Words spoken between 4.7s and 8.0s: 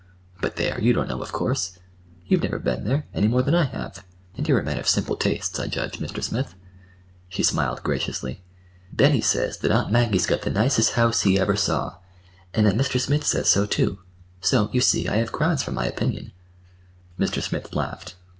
of simple tastes, I judge, Mr. Smith." She smiled